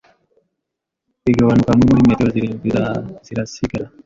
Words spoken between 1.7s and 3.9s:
hamwe Muri metero zirindwi zirasigara